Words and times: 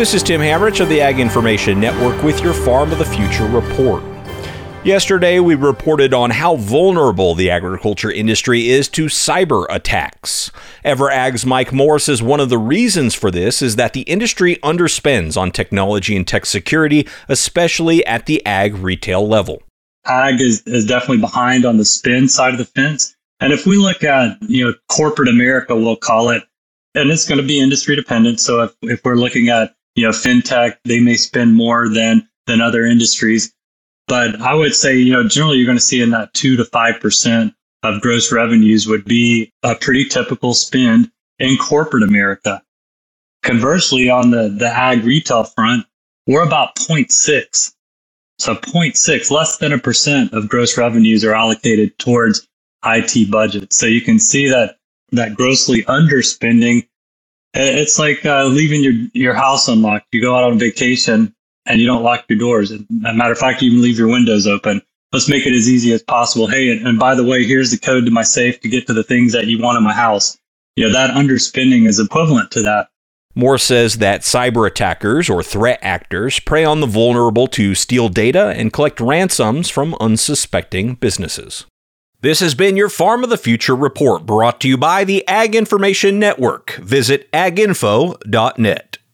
This 0.00 0.14
is 0.14 0.22
Tim 0.22 0.40
Hammerich 0.40 0.80
of 0.80 0.88
the 0.88 1.02
Ag 1.02 1.20
Information 1.20 1.78
Network 1.78 2.22
with 2.22 2.40
your 2.40 2.54
Farm 2.54 2.90
of 2.90 2.96
the 2.96 3.04
Future 3.04 3.44
report. 3.44 4.02
Yesterday, 4.82 5.40
we 5.40 5.54
reported 5.54 6.14
on 6.14 6.30
how 6.30 6.56
vulnerable 6.56 7.34
the 7.34 7.50
agriculture 7.50 8.10
industry 8.10 8.70
is 8.70 8.88
to 8.88 9.08
cyber 9.08 9.66
attacks. 9.68 10.52
EverAg's 10.86 11.44
Mike 11.44 11.74
Morris 11.74 12.04
says 12.04 12.22
one 12.22 12.40
of 12.40 12.48
the 12.48 12.56
reasons 12.56 13.14
for 13.14 13.30
this 13.30 13.60
is 13.60 13.76
that 13.76 13.92
the 13.92 14.00
industry 14.04 14.56
underspends 14.62 15.36
on 15.36 15.50
technology 15.50 16.16
and 16.16 16.26
tech 16.26 16.46
security, 16.46 17.06
especially 17.28 18.02
at 18.06 18.24
the 18.24 18.42
ag 18.46 18.76
retail 18.76 19.28
level. 19.28 19.62
Ag 20.06 20.40
is, 20.40 20.62
is 20.62 20.86
definitely 20.86 21.18
behind 21.18 21.66
on 21.66 21.76
the 21.76 21.84
spend 21.84 22.30
side 22.30 22.54
of 22.54 22.58
the 22.58 22.64
fence. 22.64 23.14
And 23.40 23.52
if 23.52 23.66
we 23.66 23.76
look 23.76 24.02
at, 24.02 24.38
you 24.48 24.64
know, 24.64 24.72
corporate 24.88 25.28
America, 25.28 25.76
we'll 25.76 25.94
call 25.94 26.30
it, 26.30 26.42
and 26.94 27.10
it's 27.10 27.28
going 27.28 27.38
to 27.38 27.46
be 27.46 27.60
industry 27.60 27.96
dependent. 27.96 28.40
So 28.40 28.62
if, 28.62 28.74
if 28.80 29.04
we're 29.04 29.16
looking 29.16 29.50
at, 29.50 29.74
you 29.94 30.04
know, 30.04 30.10
fintech, 30.10 30.76
they 30.84 31.00
may 31.00 31.14
spend 31.14 31.54
more 31.54 31.88
than, 31.88 32.28
than 32.46 32.60
other 32.60 32.84
industries. 32.84 33.52
But 34.06 34.40
I 34.40 34.54
would 34.54 34.74
say, 34.74 34.96
you 34.96 35.12
know, 35.12 35.26
generally 35.26 35.58
you're 35.58 35.66
going 35.66 35.78
to 35.78 35.84
see 35.84 36.02
in 36.02 36.10
that 36.10 36.34
two 36.34 36.56
to 36.56 36.64
5% 36.64 37.54
of 37.82 38.00
gross 38.00 38.32
revenues 38.32 38.86
would 38.86 39.04
be 39.04 39.52
a 39.62 39.74
pretty 39.74 40.04
typical 40.04 40.54
spend 40.54 41.10
in 41.38 41.56
corporate 41.56 42.02
America. 42.02 42.62
Conversely, 43.42 44.10
on 44.10 44.30
the, 44.30 44.48
the 44.48 44.68
ag 44.68 45.04
retail 45.04 45.44
front, 45.44 45.86
we're 46.26 46.44
about 46.44 46.76
0.6. 46.76 47.72
So 48.38 48.54
0.6, 48.54 49.30
less 49.30 49.58
than 49.58 49.72
a 49.72 49.78
percent 49.78 50.32
of 50.32 50.48
gross 50.48 50.76
revenues 50.76 51.24
are 51.24 51.34
allocated 51.34 51.96
towards 51.98 52.46
IT 52.84 53.30
budgets. 53.30 53.76
So 53.76 53.86
you 53.86 54.00
can 54.00 54.18
see 54.18 54.48
that 54.48 54.76
that 55.12 55.34
grossly 55.34 55.82
underspending. 55.84 56.86
It's 57.54 57.98
like 57.98 58.24
uh, 58.24 58.44
leaving 58.44 58.82
your, 58.82 58.92
your 59.12 59.34
house 59.34 59.68
unlocked. 59.68 60.06
You 60.12 60.22
go 60.22 60.36
out 60.36 60.44
on 60.44 60.58
vacation 60.58 61.34
and 61.66 61.80
you 61.80 61.86
don't 61.86 62.02
lock 62.02 62.24
your 62.28 62.38
doors. 62.38 62.70
As 62.70 62.80
a 62.80 63.14
matter 63.14 63.32
of 63.32 63.38
fact, 63.38 63.62
you 63.62 63.70
even 63.70 63.82
leave 63.82 63.98
your 63.98 64.08
windows 64.08 64.46
open. 64.46 64.82
Let's 65.12 65.28
make 65.28 65.46
it 65.46 65.52
as 65.52 65.68
easy 65.68 65.92
as 65.92 66.02
possible. 66.02 66.46
Hey, 66.46 66.70
and, 66.70 66.86
and 66.86 66.98
by 66.98 67.16
the 67.16 67.24
way, 67.24 67.44
here's 67.44 67.72
the 67.72 67.78
code 67.78 68.04
to 68.04 68.10
my 68.10 68.22
safe 68.22 68.60
to 68.60 68.68
get 68.68 68.86
to 68.86 68.94
the 68.94 69.02
things 69.02 69.32
that 69.32 69.46
you 69.46 69.60
want 69.60 69.76
in 69.76 69.82
my 69.82 69.92
house. 69.92 70.38
You 70.76 70.86
know, 70.86 70.92
that 70.92 71.10
underspending 71.10 71.86
is 71.86 71.98
equivalent 71.98 72.52
to 72.52 72.62
that. 72.62 72.88
Moore 73.34 73.58
says 73.58 73.98
that 73.98 74.22
cyber 74.22 74.66
attackers 74.66 75.30
or 75.30 75.42
threat 75.42 75.78
actors 75.82 76.40
prey 76.40 76.64
on 76.64 76.80
the 76.80 76.86
vulnerable 76.86 77.46
to 77.48 77.74
steal 77.74 78.08
data 78.08 78.48
and 78.56 78.72
collect 78.72 79.00
ransoms 79.00 79.68
from 79.68 79.94
unsuspecting 80.00 80.94
businesses. 80.94 81.64
This 82.22 82.40
has 82.40 82.54
been 82.54 82.76
your 82.76 82.90
Farm 82.90 83.24
of 83.24 83.30
the 83.30 83.38
Future 83.38 83.74
report 83.74 84.26
brought 84.26 84.60
to 84.60 84.68
you 84.68 84.76
by 84.76 85.04
the 85.04 85.26
Ag 85.26 85.54
Information 85.54 86.18
Network. 86.18 86.72
Visit 86.72 87.32
aginfo.net. 87.32 88.89